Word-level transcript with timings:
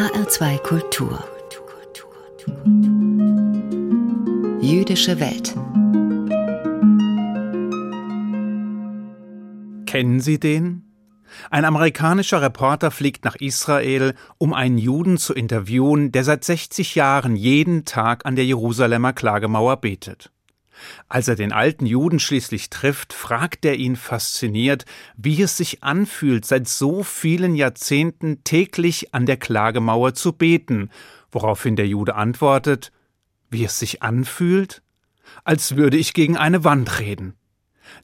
HR2 0.00 0.58
Kultur 0.62 1.22
Jüdische 4.62 5.20
Welt 5.20 5.54
Kennen 9.84 10.20
Sie 10.20 10.40
den? 10.40 10.84
Ein 11.50 11.66
amerikanischer 11.66 12.40
Reporter 12.40 12.90
fliegt 12.90 13.26
nach 13.26 13.36
Israel, 13.36 14.14
um 14.38 14.54
einen 14.54 14.78
Juden 14.78 15.18
zu 15.18 15.34
interviewen, 15.34 16.12
der 16.12 16.24
seit 16.24 16.44
60 16.44 16.94
Jahren 16.94 17.36
jeden 17.36 17.84
Tag 17.84 18.24
an 18.24 18.36
der 18.36 18.46
Jerusalemer 18.46 19.12
Klagemauer 19.12 19.76
betet. 19.82 20.30
Als 21.08 21.28
er 21.28 21.36
den 21.36 21.52
alten 21.52 21.86
Juden 21.86 22.20
schließlich 22.20 22.70
trifft, 22.70 23.12
fragt 23.12 23.64
er 23.64 23.76
ihn 23.76 23.96
fasziniert, 23.96 24.84
wie 25.16 25.42
es 25.42 25.56
sich 25.56 25.82
anfühlt, 25.82 26.44
seit 26.44 26.68
so 26.68 27.02
vielen 27.02 27.54
Jahrzehnten 27.54 28.44
täglich 28.44 29.14
an 29.14 29.26
der 29.26 29.36
Klagemauer 29.36 30.14
zu 30.14 30.32
beten, 30.32 30.90
woraufhin 31.32 31.76
der 31.76 31.86
Jude 31.86 32.14
antwortet, 32.14 32.92
wie 33.50 33.64
es 33.64 33.78
sich 33.78 34.02
anfühlt? 34.02 34.82
Als 35.44 35.76
würde 35.76 35.96
ich 35.96 36.12
gegen 36.12 36.36
eine 36.36 36.64
Wand 36.64 36.98
reden. 36.98 37.34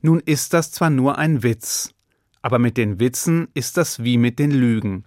Nun 0.00 0.20
ist 0.20 0.52
das 0.52 0.70
zwar 0.70 0.90
nur 0.90 1.18
ein 1.18 1.42
Witz, 1.42 1.94
aber 2.42 2.58
mit 2.58 2.76
den 2.76 3.00
Witzen 3.00 3.48
ist 3.54 3.76
das 3.76 4.02
wie 4.04 4.18
mit 4.18 4.38
den 4.38 4.50
Lügen. 4.50 5.04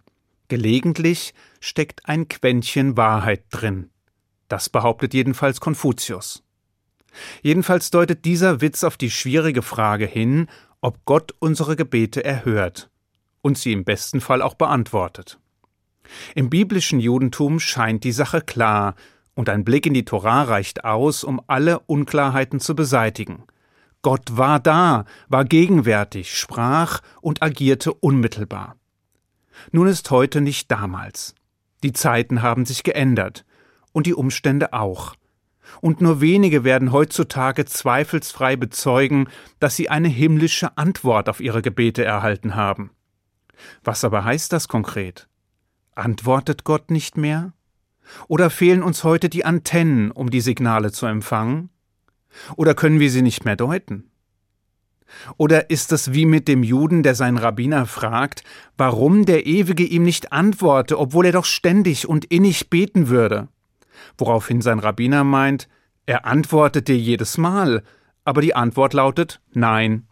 Gelegentlich 0.48 1.34
steckt 1.60 2.08
ein 2.08 2.28
Quäntchen 2.28 2.98
Wahrheit 2.98 3.44
drin. 3.52 3.90
Das 4.48 4.70
behauptet 4.70 5.14
jedenfalls 5.14 5.62
Konfuzius. 5.62 6.44
Jedenfalls 7.42 7.92
deutet 7.92 8.26
dieser 8.26 8.62
Witz 8.62 8.84
auf 8.84 8.98
die 8.98 9.12
schwierige 9.12 9.62
Frage 9.62 10.06
hin, 10.06 10.48
ob 10.82 11.04
Gott 11.06 11.34
unsere 11.40 11.76
Gebete 11.76 12.24
erhört 12.24 12.90
und 13.42 13.58
sie 13.58 13.74
im 13.74 13.84
besten 13.84 14.22
Fall 14.22 14.42
auch 14.42 14.56
beantwortet. 14.56 15.40
Im 16.36 16.50
biblischen 16.50 17.00
Judentum 17.00 17.60
scheint 17.60 18.04
die 18.04 18.12
Sache 18.12 18.42
klar, 18.42 18.96
und 19.36 19.48
ein 19.48 19.64
Blick 19.64 19.86
in 19.86 19.94
die 19.94 20.04
Torah 20.04 20.44
reicht 20.44 20.84
aus, 20.84 21.24
um 21.24 21.42
alle 21.48 21.80
Unklarheiten 21.80 22.60
zu 22.60 22.76
beseitigen. 22.76 23.44
Gott 24.02 24.36
war 24.38 24.60
da, 24.60 25.06
war 25.30 25.46
gegenwärtig, 25.46 26.38
sprach 26.38 27.00
und 27.22 27.42
agierte 27.42 27.94
unmittelbar. 27.94 28.76
Nun 29.72 29.88
ist 29.88 30.12
heute 30.12 30.42
nicht 30.42 30.70
damals. 30.72 31.36
Die 31.84 31.94
Zeiten 31.94 32.42
haben 32.42 32.66
sich 32.66 32.84
geändert 32.84 33.46
und 33.94 34.08
die 34.08 34.14
Umstände 34.14 34.74
auch 34.74 35.16
und 35.82 36.02
nur 36.02 36.22
wenige 36.22 36.64
werden 36.64 36.92
heutzutage 36.92 37.66
zweifelsfrei 37.66 38.56
bezeugen, 38.56 39.28
dass 39.60 39.76
sie 39.76 39.90
eine 39.90 40.08
himmlische 40.08 40.78
Antwort 40.78 41.30
auf 41.30 41.40
ihre 41.40 41.62
Gebete 41.62 42.04
erhalten 42.04 42.56
haben. 42.56 42.92
Was 43.84 44.04
aber 44.04 44.24
heißt 44.24 44.54
das 44.54 44.68
konkret? 44.68 45.28
Antwortet 45.96 46.64
Gott 46.64 46.92
nicht 46.92 47.18
mehr? 47.18 47.54
Oder 48.28 48.50
fehlen 48.50 48.84
uns 48.84 49.04
heute 49.04 49.30
die 49.30 49.46
Antennen, 49.46 50.12
um 50.12 50.30
die 50.30 50.42
Signale 50.42 50.92
zu 50.92 51.06
empfangen? 51.06 51.70
Oder 52.56 52.74
können 52.74 53.00
wir 53.00 53.12
sie 53.12 53.22
nicht 53.22 53.46
mehr 53.46 53.56
deuten? 53.56 54.10
Oder 55.38 55.70
ist 55.70 55.92
es 55.92 56.14
wie 56.14 56.26
mit 56.26 56.48
dem 56.48 56.64
Juden, 56.64 57.04
der 57.04 57.16
seinen 57.16 57.38
Rabbiner 57.38 57.86
fragt, 57.86 58.44
warum 58.78 59.26
der 59.26 59.46
Ewige 59.46 59.84
ihm 59.84 60.04
nicht 60.04 60.32
antworte, 60.32 61.00
obwohl 61.00 61.26
er 61.26 61.32
doch 61.32 61.46
ständig 61.46 62.08
und 62.08 62.26
innig 62.26 62.70
beten 62.70 63.10
würde? 63.10 63.48
Woraufhin 64.18 64.62
sein 64.62 64.80
Rabbiner 64.80 65.24
meint, 65.24 65.68
er 66.06 66.26
antwortet 66.26 66.88
dir 66.88 66.98
jedes 66.98 67.38
Mal, 67.38 67.84
aber 68.26 68.42
die 68.42 68.56
Antwort 68.56 68.94
lautet 68.94 69.42
Nein. 69.52 70.08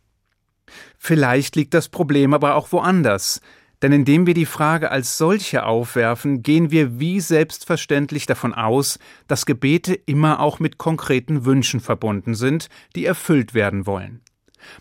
Vielleicht 0.97 1.55
liegt 1.55 1.73
das 1.73 1.89
Problem 1.89 2.33
aber 2.33 2.55
auch 2.55 2.71
woanders, 2.71 3.41
denn 3.81 3.91
indem 3.91 4.25
wir 4.25 4.33
die 4.33 4.45
Frage 4.45 4.89
als 4.91 5.17
solche 5.17 5.65
aufwerfen, 5.65 6.41
gehen 6.41 6.71
wir 6.71 6.99
wie 6.99 7.19
selbstverständlich 7.19 8.25
davon 8.25 8.53
aus, 8.53 8.97
dass 9.27 9.45
Gebete 9.45 9.93
immer 9.93 10.39
auch 10.39 10.59
mit 10.59 10.77
konkreten 10.77 11.45
Wünschen 11.45 11.79
verbunden 11.79 12.33
sind, 12.33 12.69
die 12.95 13.05
erfüllt 13.05 13.53
werden 13.53 13.85
wollen. 13.85 14.21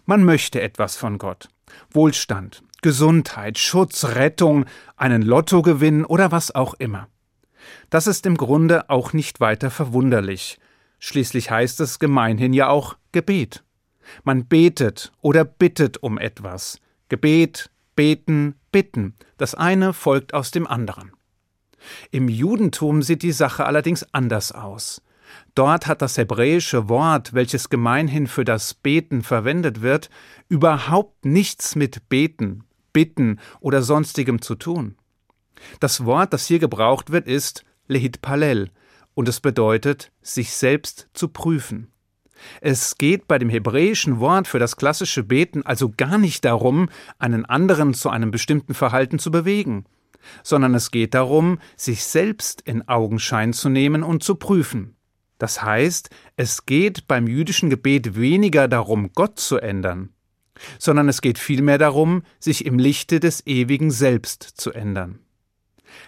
Man 0.07 0.25
möchte 0.25 0.63
etwas 0.63 0.97
von 0.97 1.19
Gott. 1.19 1.49
Wohlstand, 1.91 2.63
Gesundheit, 2.81 3.59
Schutz, 3.59 4.05
Rettung, 4.05 4.65
einen 4.97 5.23
Lottogewinn 5.23 6.05
oder 6.05 6.33
was 6.33 6.55
auch 6.55 6.75
immer. 6.75 7.09
Das 7.91 8.07
ist 8.07 8.27
im 8.27 8.37
Grunde 8.37 8.91
auch 8.91 9.13
nicht 9.13 9.41
weiter 9.41 9.71
verwunderlich. 9.71 10.59
Schließlich 10.99 11.51
heißt 11.51 11.81
es 11.81 11.99
gemeinhin 11.99 12.53
ja 12.53 12.69
auch 12.69 12.97
Gebet. 13.13 13.65
Man 14.25 14.47
betet 14.47 15.13
oder 15.21 15.45
bittet 15.45 15.99
um 16.03 16.19
etwas. 16.19 16.81
Gebet, 17.09 17.71
beten, 17.95 18.55
bitten. 18.73 19.15
Das 19.37 19.55
eine 19.55 19.93
folgt 19.93 20.35
aus 20.35 20.51
dem 20.51 20.67
anderen. 20.67 21.13
Im 22.11 22.29
Judentum 22.29 23.03
sieht 23.03 23.23
die 23.23 23.33
Sache 23.33 23.65
allerdings 23.65 24.07
anders 24.13 24.53
aus. 24.53 25.03
Dort 25.55 25.87
hat 25.87 26.03
das 26.03 26.19
hebräische 26.19 26.89
Wort, 26.89 27.35
welches 27.35 27.69
gemeinhin 27.69 28.27
für 28.27 28.45
das 28.45 28.75
Beten 28.75 29.23
verwendet 29.23 29.83
wird, 29.83 30.11
überhaupt 30.49 31.25
nichts 31.25 31.75
mit 31.75 32.09
Beten, 32.09 32.65
Bitten 32.93 33.41
oder 33.61 33.83
sonstigem 33.83 34.41
zu 34.41 34.55
tun. 34.55 34.97
Das 35.81 36.05
Wort, 36.05 36.33
das 36.33 36.47
hier 36.47 36.59
gebraucht 36.59 37.11
wird, 37.11 37.27
ist 37.27 37.65
Lehit 37.89 38.23
Palel 38.23 38.71
und 39.15 39.29
es 39.29 39.41
bedeutet, 39.41 40.13
sich 40.23 40.53
selbst 40.53 41.09
zu 41.15 41.29
prüfen. 41.29 41.93
Es 42.61 42.99
geht 42.99 43.27
bei 43.29 43.39
dem 43.39 43.49
hebräischen 43.49 44.21
Wort 44.21 44.47
für 44.47 44.59
das 44.59 44.77
klassische 44.77 45.23
Beten 45.23 45.65
also 45.65 45.91
gar 45.97 46.19
nicht 46.19 46.45
darum, 46.45 46.89
einen 47.19 47.45
anderen 47.45 47.95
zu 47.95 48.11
einem 48.11 48.31
bestimmten 48.31 48.75
Verhalten 48.75 49.19
zu 49.19 49.31
bewegen, 49.31 49.87
sondern 50.43 50.75
es 50.75 50.91
geht 50.91 51.15
darum, 51.15 51.59
sich 51.77 52.05
selbst 52.05 52.61
in 52.63 52.87
Augenschein 52.89 53.53
zu 53.53 53.69
nehmen 53.69 54.03
und 54.03 54.23
zu 54.23 54.35
prüfen. 54.35 54.97
Das 55.39 55.63
heißt, 55.63 56.11
es 56.37 56.67
geht 56.67 57.07
beim 57.09 57.27
jüdischen 57.27 57.71
Gebet 57.71 58.17
weniger 58.17 58.69
darum, 58.69 59.13
Gott 59.15 59.39
zu 59.39 59.59
ändern, 59.59 60.11
sondern 60.79 61.09
es 61.09 61.21
geht 61.21 61.39
vielmehr 61.39 61.79
darum, 61.79 62.23
sich 62.39 62.65
im 62.65 62.79
Lichte 62.79 63.21
des 63.21 63.47
ewigen 63.47 63.91
Selbst 63.91 64.43
zu 64.43 64.73
ändern. 64.73 65.21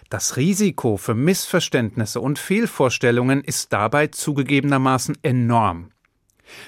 Das 0.09 0.37
Risiko 0.37 0.97
für 0.97 1.15
Missverständnisse 1.15 2.21
und 2.21 2.39
Fehlvorstellungen 2.39 3.43
ist 3.43 3.73
dabei 3.73 4.09
zugegebenermaßen 4.09 5.19
enorm. 5.23 5.91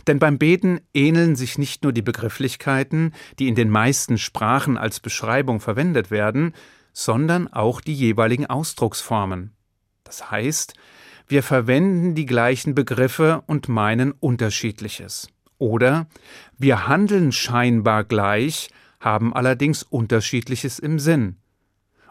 Denn 0.06 0.19
beim 0.19 0.38
Beten 0.38 0.81
ähneln 0.93 1.37
sich 1.37 1.59
nicht 1.59 1.82
nur 1.82 1.93
die 1.93 2.03
Begrifflichkeiten, 2.03 3.15
die 3.38 3.49
in 3.49 3.54
den 3.54 3.70
meisten 3.70 4.19
Sprachen 4.19 4.76
als 4.76 5.00
Beschreibung 5.00 5.60
verwendet 5.60 6.10
werden, 6.10 6.54
sondern 6.93 7.49
auch 7.49 7.81
die 7.81 7.94
jeweiligen 7.94 8.47
Ausdrucksformen. 8.47 9.53
Das 10.04 10.31
heißt, 10.31 10.75
wir 11.28 11.43
verwenden 11.43 12.15
die 12.15 12.26
gleichen 12.26 12.75
Begriffe 12.75 13.43
und 13.47 13.69
meinen 13.69 14.12
unterschiedliches. 14.12 15.28
Oder 15.59 16.09
wir 16.59 16.88
handeln 16.88 17.32
scheinbar 17.32 18.04
gleich, 18.04 18.69
haben 18.99 19.32
allerdings 19.32 19.82
unterschiedliches 19.82 20.78
im 20.78 20.99
Sinn 20.99 21.39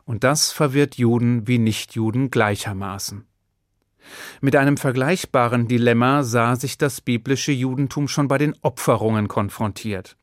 und 0.09 0.23
das 0.23 0.51
verwirrt 0.51 0.95
Juden 0.95 1.47
wie 1.47 1.59
Nichtjuden 1.59 2.31
gleichermaßen. 2.31 3.27
Mit 4.41 4.55
einem 4.55 4.75
vergleichbaren 4.75 5.67
Dilemma 5.67 6.23
sah 6.23 6.55
sich 6.55 6.79
das 6.79 6.99
biblische 6.99 7.51
Judentum 7.51 8.07
schon 8.07 8.27
bei 8.27 8.39
den 8.39 8.55
Opferungen 8.63 9.27
konfrontiert. 9.27 10.17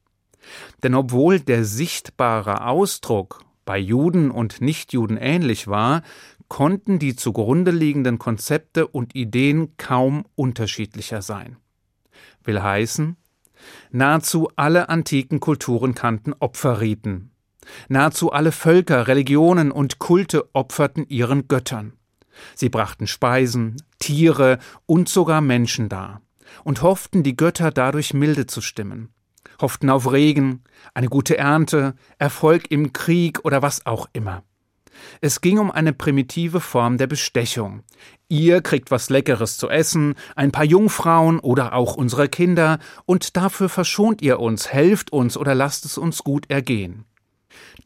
Denn 0.82 0.96
obwohl 0.96 1.38
der 1.38 1.64
sichtbare 1.64 2.66
Ausdruck 2.66 3.44
bei 3.64 3.78
Juden 3.78 4.32
und 4.32 4.60
Nichtjuden 4.60 5.18
ähnlich 5.18 5.68
war, 5.68 6.02
konnten 6.48 6.98
die 6.98 7.14
zugrunde 7.14 7.70
liegenden 7.70 8.18
Konzepte 8.18 8.88
und 8.88 9.14
Ideen 9.14 9.76
kaum 9.76 10.24
unterschiedlicher 10.34 11.22
sein. 11.22 11.58
Will 12.42 12.60
heißen, 12.60 13.16
nahezu 13.92 14.50
alle 14.56 14.88
antiken 14.88 15.38
Kulturen 15.38 15.94
kannten 15.94 16.32
Opferriten, 16.32 17.30
Nahezu 17.88 18.32
alle 18.32 18.52
Völker, 18.52 19.06
Religionen 19.08 19.70
und 19.70 19.98
Kulte 19.98 20.48
opferten 20.52 21.06
ihren 21.08 21.48
Göttern. 21.48 21.94
Sie 22.54 22.68
brachten 22.68 23.06
Speisen, 23.06 23.76
Tiere 23.98 24.58
und 24.86 25.08
sogar 25.08 25.40
Menschen 25.40 25.88
dar 25.88 26.20
und 26.64 26.82
hofften, 26.82 27.22
die 27.22 27.36
Götter 27.36 27.70
dadurch 27.70 28.14
milde 28.14 28.46
zu 28.46 28.60
stimmen, 28.60 29.10
hofften 29.60 29.90
auf 29.90 30.10
Regen, 30.10 30.62
eine 30.94 31.08
gute 31.08 31.36
Ernte, 31.36 31.94
Erfolg 32.18 32.70
im 32.70 32.92
Krieg 32.92 33.44
oder 33.44 33.62
was 33.62 33.86
auch 33.86 34.08
immer. 34.12 34.42
Es 35.20 35.42
ging 35.42 35.58
um 35.58 35.70
eine 35.70 35.92
primitive 35.92 36.60
Form 36.60 36.96
der 36.96 37.06
Bestechung. 37.06 37.82
Ihr 38.28 38.62
kriegt 38.62 38.90
was 38.90 39.10
Leckeres 39.10 39.58
zu 39.58 39.68
essen, 39.68 40.14
ein 40.36 40.52
paar 40.52 40.64
Jungfrauen 40.64 41.38
oder 41.38 41.74
auch 41.74 41.96
unsere 41.96 42.28
Kinder, 42.28 42.78
und 43.04 43.36
dafür 43.36 43.68
verschont 43.68 44.22
ihr 44.22 44.40
uns, 44.40 44.72
helft 44.72 45.12
uns 45.12 45.36
oder 45.36 45.54
lasst 45.54 45.84
es 45.84 45.98
uns 45.98 46.24
gut 46.24 46.48
ergehen. 46.48 47.04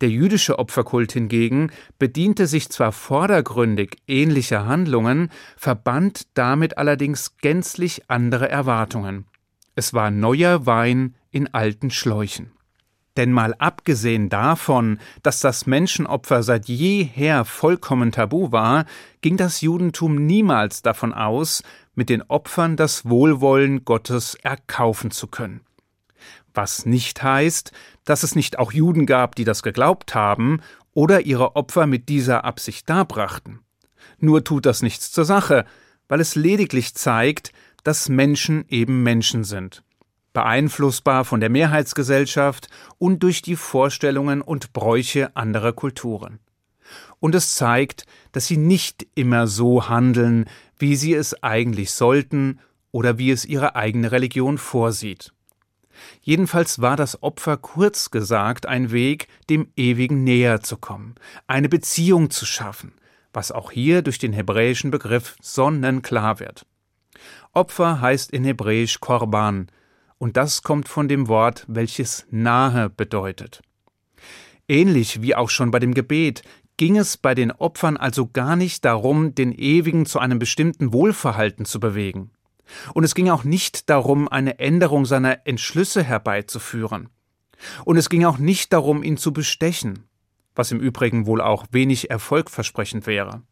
Der 0.00 0.08
jüdische 0.08 0.58
Opferkult 0.58 1.12
hingegen 1.12 1.70
bediente 1.98 2.46
sich 2.46 2.70
zwar 2.70 2.92
vordergründig 2.92 3.96
ähnlicher 4.06 4.66
Handlungen, 4.66 5.30
verband 5.56 6.26
damit 6.34 6.78
allerdings 6.78 7.36
gänzlich 7.38 8.02
andere 8.08 8.48
Erwartungen. 8.48 9.26
Es 9.74 9.94
war 9.94 10.10
neuer 10.10 10.66
Wein 10.66 11.14
in 11.30 11.52
alten 11.54 11.90
Schläuchen. 11.90 12.52
Denn 13.16 13.32
mal 13.32 13.54
abgesehen 13.58 14.28
davon, 14.28 14.98
dass 15.22 15.40
das 15.40 15.66
Menschenopfer 15.66 16.42
seit 16.42 16.66
jeher 16.66 17.44
vollkommen 17.44 18.12
tabu 18.12 18.52
war, 18.52 18.86
ging 19.20 19.36
das 19.36 19.60
Judentum 19.60 20.26
niemals 20.26 20.82
davon 20.82 21.12
aus, 21.12 21.62
mit 21.94 22.08
den 22.08 22.22
Opfern 22.22 22.76
das 22.76 23.08
Wohlwollen 23.08 23.84
Gottes 23.84 24.36
erkaufen 24.36 25.10
zu 25.10 25.26
können. 25.26 25.60
Was 26.54 26.86
nicht 26.86 27.22
heißt, 27.22 27.72
dass 28.04 28.22
es 28.22 28.34
nicht 28.34 28.58
auch 28.58 28.72
Juden 28.72 29.06
gab, 29.06 29.34
die 29.34 29.44
das 29.44 29.62
geglaubt 29.62 30.14
haben 30.14 30.60
oder 30.92 31.22
ihre 31.22 31.56
Opfer 31.56 31.86
mit 31.86 32.08
dieser 32.08 32.44
Absicht 32.44 32.88
darbrachten. 32.90 33.60
Nur 34.18 34.44
tut 34.44 34.66
das 34.66 34.82
nichts 34.82 35.12
zur 35.12 35.24
Sache, 35.24 35.64
weil 36.08 36.20
es 36.20 36.34
lediglich 36.34 36.94
zeigt, 36.94 37.52
dass 37.84 38.08
Menschen 38.08 38.64
eben 38.68 39.02
Menschen 39.02 39.44
sind 39.44 39.82
beeinflussbar 40.32 41.24
von 41.24 41.40
der 41.40 41.50
Mehrheitsgesellschaft 41.50 42.68
und 42.98 43.22
durch 43.22 43.42
die 43.42 43.56
Vorstellungen 43.56 44.42
und 44.42 44.72
Bräuche 44.72 45.34
anderer 45.36 45.72
Kulturen. 45.72 46.38
Und 47.18 47.34
es 47.34 47.54
zeigt, 47.54 48.06
dass 48.32 48.46
sie 48.46 48.56
nicht 48.56 49.06
immer 49.14 49.46
so 49.46 49.88
handeln, 49.88 50.46
wie 50.78 50.96
sie 50.96 51.14
es 51.14 51.42
eigentlich 51.42 51.92
sollten 51.92 52.60
oder 52.92 53.18
wie 53.18 53.30
es 53.30 53.44
ihre 53.44 53.76
eigene 53.76 54.12
Religion 54.12 54.58
vorsieht. 54.58 55.32
Jedenfalls 56.22 56.80
war 56.80 56.96
das 56.96 57.22
Opfer 57.22 57.56
kurz 57.56 58.10
gesagt 58.10 58.66
ein 58.66 58.90
Weg, 58.90 59.28
dem 59.48 59.68
Ewigen 59.76 60.24
näher 60.24 60.60
zu 60.60 60.76
kommen, 60.76 61.14
eine 61.46 61.68
Beziehung 61.68 62.30
zu 62.30 62.46
schaffen, 62.46 62.92
was 63.32 63.52
auch 63.52 63.70
hier 63.70 64.02
durch 64.02 64.18
den 64.18 64.32
hebräischen 64.32 64.90
Begriff 64.90 65.36
sonnenklar 65.40 66.40
wird. 66.40 66.66
Opfer 67.52 68.00
heißt 68.00 68.30
in 68.30 68.44
Hebräisch 68.44 69.00
Korban, 69.00 69.68
und 70.18 70.36
das 70.36 70.62
kommt 70.62 70.88
von 70.88 71.08
dem 71.08 71.28
Wort, 71.28 71.64
welches 71.66 72.26
nahe 72.30 72.90
bedeutet. 72.90 73.62
Ähnlich 74.68 75.22
wie 75.22 75.34
auch 75.34 75.50
schon 75.50 75.70
bei 75.70 75.78
dem 75.78 75.94
Gebet 75.94 76.42
ging 76.76 76.96
es 76.96 77.16
bei 77.16 77.34
den 77.34 77.52
Opfern 77.52 77.96
also 77.96 78.26
gar 78.26 78.54
nicht 78.54 78.84
darum, 78.84 79.34
den 79.34 79.52
Ewigen 79.52 80.06
zu 80.06 80.18
einem 80.18 80.38
bestimmten 80.38 80.92
Wohlverhalten 80.92 81.64
zu 81.64 81.80
bewegen. 81.80 82.30
Und 82.94 83.04
es 83.04 83.14
ging 83.14 83.28
auch 83.30 83.44
nicht 83.44 83.90
darum, 83.90 84.28
eine 84.28 84.58
Änderung 84.58 85.06
seiner 85.06 85.46
Entschlüsse 85.46 86.02
herbeizuführen. 86.02 87.08
Und 87.84 87.96
es 87.96 88.08
ging 88.08 88.24
auch 88.24 88.38
nicht 88.38 88.72
darum, 88.72 89.02
ihn 89.02 89.16
zu 89.16 89.32
bestechen, 89.32 90.04
was 90.54 90.72
im 90.72 90.80
Übrigen 90.80 91.26
wohl 91.26 91.40
auch 91.40 91.66
wenig 91.72 92.10
erfolgversprechend 92.10 93.06
wäre 93.06 93.42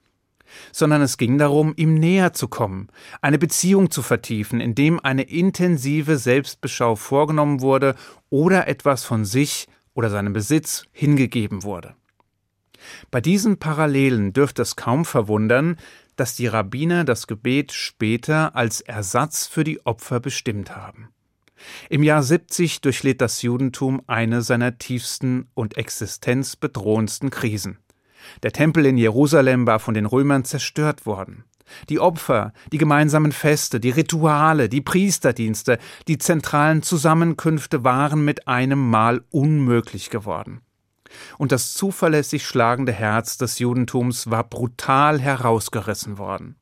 sondern 0.72 1.02
es 1.02 1.16
ging 1.16 1.38
darum, 1.38 1.72
ihm 1.76 1.94
näher 1.94 2.32
zu 2.32 2.48
kommen, 2.48 2.88
eine 3.20 3.38
Beziehung 3.38 3.90
zu 3.90 4.02
vertiefen, 4.02 4.60
indem 4.60 5.00
eine 5.00 5.22
intensive 5.22 6.18
Selbstbeschau 6.18 6.96
vorgenommen 6.96 7.60
wurde 7.60 7.94
oder 8.30 8.68
etwas 8.68 9.04
von 9.04 9.24
sich 9.24 9.66
oder 9.94 10.10
seinem 10.10 10.32
Besitz 10.32 10.84
hingegeben 10.92 11.62
wurde. 11.62 11.94
Bei 13.10 13.20
diesen 13.20 13.58
Parallelen 13.58 14.32
dürfte 14.32 14.62
es 14.62 14.76
kaum 14.76 15.04
verwundern, 15.04 15.76
dass 16.18 16.34
die 16.34 16.48
Rabbiner 16.48 17.04
das 17.04 17.26
Gebet 17.26 17.72
später 17.72 18.56
als 18.56 18.80
Ersatz 18.80 19.46
für 19.46 19.64
die 19.64 19.84
Opfer 19.86 20.20
bestimmt 20.20 20.76
haben. 20.76 21.08
Im 21.88 22.02
Jahr 22.02 22.22
70 22.22 22.80
durchlebt 22.80 23.20
das 23.20 23.42
Judentum 23.42 24.02
eine 24.06 24.42
seiner 24.42 24.78
tiefsten 24.78 25.48
und 25.54 25.76
existenzbedrohendsten 25.76 27.30
Krisen. 27.30 27.78
Der 28.42 28.52
Tempel 28.52 28.86
in 28.86 28.98
Jerusalem 28.98 29.66
war 29.66 29.78
von 29.78 29.94
den 29.94 30.06
Römern 30.06 30.44
zerstört 30.44 31.06
worden. 31.06 31.44
Die 31.88 32.00
Opfer, 32.00 32.52
die 32.72 32.78
gemeinsamen 32.78 33.32
Feste, 33.32 33.78
die 33.78 33.90
Rituale, 33.90 34.68
die 34.68 34.80
Priesterdienste, 34.80 35.78
die 36.08 36.18
zentralen 36.18 36.82
Zusammenkünfte 36.82 37.84
waren 37.84 38.24
mit 38.24 38.48
einem 38.48 38.90
Mal 38.90 39.22
unmöglich 39.30 40.10
geworden. 40.10 40.62
Und 41.38 41.52
das 41.52 41.74
zuverlässig 41.74 42.46
schlagende 42.46 42.92
Herz 42.92 43.38
des 43.38 43.58
Judentums 43.58 44.30
war 44.30 44.44
brutal 44.44 45.20
herausgerissen 45.20 46.18
worden. 46.18 46.56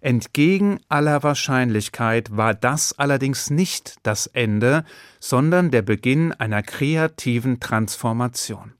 Entgegen 0.00 0.80
aller 0.88 1.22
Wahrscheinlichkeit 1.22 2.36
war 2.36 2.54
das 2.54 2.98
allerdings 2.98 3.50
nicht 3.50 3.96
das 4.02 4.26
Ende, 4.26 4.84
sondern 5.20 5.70
der 5.70 5.82
Beginn 5.82 6.32
einer 6.32 6.62
kreativen 6.62 7.60
Transformation 7.60 8.74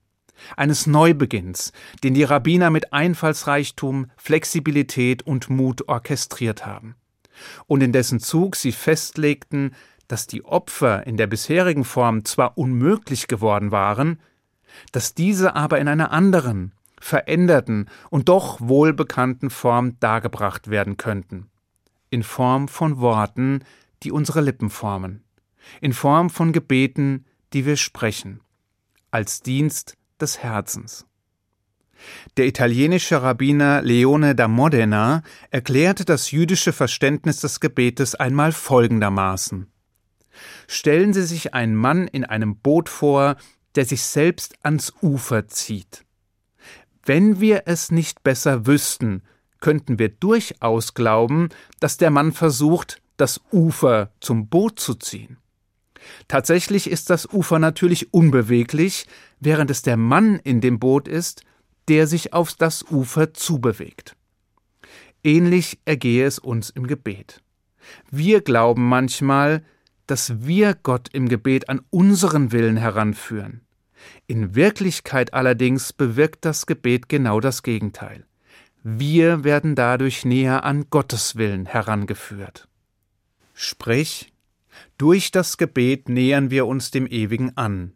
eines 0.57 0.87
Neubeginns, 0.87 1.73
den 2.03 2.15
die 2.15 2.25
Rabbiner 2.25 2.71
mit 2.71 2.93
Einfallsreichtum, 2.93 4.11
Flexibilität 4.17 5.23
und 5.23 5.51
Mut 5.51 5.89
orchestriert 5.89 6.67
haben, 6.67 6.97
und 7.67 7.83
in 7.83 7.93
dessen 7.93 8.21
Zug 8.21 8.57
sie 8.57 8.73
festlegten, 8.73 9.75
dass 10.09 10.27
die 10.27 10.45
Opfer 10.45 11.07
in 11.07 11.17
der 11.17 11.27
bisherigen 11.27 11.85
Form 11.85 12.25
zwar 12.25 12.59
unmöglich 12.59 13.29
geworden 13.29 13.71
waren, 13.71 14.21
dass 14.93 15.15
diese 15.15 15.55
aber 15.55 15.79
in 15.81 15.89
einer 15.89 16.13
anderen, 16.13 16.73
veränderten 17.01 17.89
und 18.11 18.29
doch 18.29 18.61
wohlbekannten 18.61 19.51
Form 19.51 19.99
dargebracht 20.01 20.71
werden 20.71 20.97
könnten, 20.97 21.51
in 22.11 22.23
Form 22.23 22.69
von 22.69 22.99
Worten, 22.99 23.65
die 24.03 24.13
unsere 24.13 24.41
Lippen 24.41 24.71
formen, 24.71 25.25
in 25.81 25.93
Form 25.93 26.31
von 26.31 26.53
Gebeten, 26.53 27.27
die 27.53 27.67
wir 27.67 27.77
sprechen, 27.77 28.41
als 29.11 29.43
Dienst 29.43 29.97
des 30.21 30.39
Herzens. 30.39 31.07
Der 32.37 32.47
italienische 32.47 33.23
Rabbiner 33.23 33.83
Leone 33.83 34.35
da 34.35 34.49
Modena 34.49 35.23
erklärte 35.51 36.05
das 36.05 36.31
jüdische 36.31 36.73
Verständnis 36.73 37.41
des 37.41 37.61
Gebetes 37.61 38.15
einmal 38.15 38.53
folgendermaßen. 38.53 39.69
Stellen 40.67 41.13
Sie 41.13 41.23
sich 41.23 41.55
einen 41.55 41.77
Mann 41.77 42.09
in 42.09 42.25
einem 42.25 42.57
Boot 42.57 42.89
vor, 42.89 43.37
der 43.77 43.85
sich 43.85 44.03
selbst 44.03 44.55
ans 44.63 44.93
Ufer 45.03 45.49
zieht. 45.49 46.05
Wenn 47.05 47.41
wir 47.41 47.65
es 47.67 47.91
nicht 47.91 48.23
besser 48.23 48.67
wüssten, 48.67 49.23
könnten 49.61 49.99
wir 49.99 50.09
durchaus 50.09 50.95
glauben, 50.95 51.49
dass 51.81 51.97
der 51.97 52.11
Mann 52.11 52.33
versucht, 52.33 53.01
das 53.17 53.41
Ufer 53.51 54.13
zum 54.21 54.49
Boot 54.49 54.79
zu 54.79 54.95
ziehen. 54.95 55.39
Tatsächlich 56.29 56.91
ist 56.91 57.11
das 57.11 57.33
Ufer 57.33 57.59
natürlich 57.59 58.13
unbeweglich, 58.13 59.07
während 59.41 59.71
es 59.71 59.83
der 59.83 59.97
Mann 59.97 60.39
in 60.41 60.61
dem 60.61 60.79
Boot 60.79 61.09
ist, 61.09 61.45
der 61.89 62.07
sich 62.07 62.33
auf 62.33 62.55
das 62.55 62.85
Ufer 62.91 63.35
zubewegt. 63.35 64.17
Ähnlich 65.25 65.79
ergehe 65.85 66.27
es 66.27 66.39
uns 66.39 66.71
im 66.71 66.87
Gebet. 66.87 67.43
Wir 68.11 68.41
glauben 68.41 68.89
manchmal, 68.89 69.65
dass 70.13 70.45
wir 70.45 70.75
Gott 70.75 71.09
im 71.15 71.27
Gebet 71.27 71.71
an 71.71 71.81
unseren 71.89 72.53
Willen 72.53 72.77
heranführen. 72.77 73.63
In 74.27 74.55
Wirklichkeit 74.55 75.33
allerdings 75.33 75.95
bewirkt 75.95 76.45
das 76.45 76.67
Gebet 76.67 77.09
genau 77.09 77.41
das 77.41 77.63
Gegenteil. 77.63 78.27
Wir 78.83 79.43
werden 79.43 79.75
dadurch 79.75 80.27
näher 80.27 80.65
an 80.65 80.85
Gottes 80.91 81.37
Willen 81.37 81.65
herangeführt. 81.65 82.69
Sprich, 83.55 84.35
durch 84.99 85.31
das 85.31 85.57
Gebet 85.57 86.11
nähern 86.11 86.51
wir 86.51 86.67
uns 86.67 86.91
dem 86.91 87.07
Ewigen 87.07 87.57
an, 87.57 87.95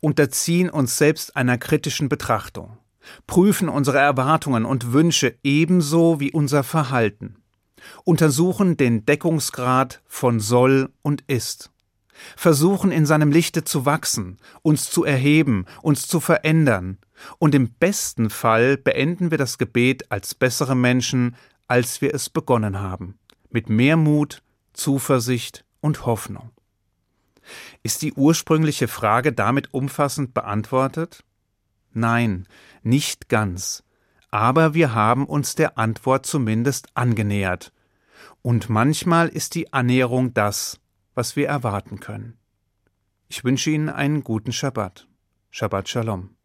unterziehen 0.00 0.68
uns 0.68 0.98
selbst 0.98 1.36
einer 1.38 1.56
kritischen 1.56 2.10
Betrachtung, 2.10 2.76
prüfen 3.26 3.70
unsere 3.70 3.96
Erwartungen 3.96 4.66
und 4.66 4.92
Wünsche 4.92 5.38
ebenso 5.42 6.20
wie 6.20 6.32
unser 6.32 6.62
Verhalten, 6.62 7.36
untersuchen 8.04 8.76
den 8.76 9.04
Deckungsgrad 9.06 10.02
von 10.06 10.40
soll 10.40 10.92
und 11.02 11.22
ist, 11.26 11.70
versuchen 12.36 12.92
in 12.92 13.06
seinem 13.06 13.30
Lichte 13.30 13.64
zu 13.64 13.86
wachsen, 13.86 14.38
uns 14.62 14.90
zu 14.90 15.04
erheben, 15.04 15.66
uns 15.82 16.06
zu 16.06 16.20
verändern, 16.20 16.98
und 17.38 17.54
im 17.54 17.70
besten 17.70 18.28
Fall 18.28 18.76
beenden 18.76 19.30
wir 19.30 19.38
das 19.38 19.56
Gebet 19.58 20.10
als 20.12 20.34
bessere 20.34 20.74
Menschen, 20.74 21.34
als 21.68 22.00
wir 22.00 22.14
es 22.14 22.28
begonnen 22.28 22.78
haben, 22.78 23.18
mit 23.50 23.68
mehr 23.68 23.96
Mut, 23.96 24.42
Zuversicht 24.72 25.64
und 25.80 26.04
Hoffnung. 26.04 26.50
Ist 27.82 28.02
die 28.02 28.12
ursprüngliche 28.12 28.88
Frage 28.88 29.32
damit 29.32 29.72
umfassend 29.72 30.34
beantwortet? 30.34 31.24
Nein, 31.92 32.46
nicht 32.82 33.28
ganz. 33.28 33.82
Aber 34.30 34.74
wir 34.74 34.94
haben 34.94 35.26
uns 35.26 35.54
der 35.54 35.78
Antwort 35.78 36.26
zumindest 36.26 36.88
angenähert. 36.94 37.72
Und 38.42 38.68
manchmal 38.68 39.28
ist 39.28 39.54
die 39.54 39.72
Annäherung 39.72 40.34
das, 40.34 40.80
was 41.14 41.36
wir 41.36 41.48
erwarten 41.48 42.00
können. 42.00 42.38
Ich 43.28 43.42
wünsche 43.42 43.70
Ihnen 43.70 43.88
einen 43.88 44.22
guten 44.22 44.52
Schabbat. 44.52 45.08
Shabbat 45.50 45.88
Shalom. 45.88 46.35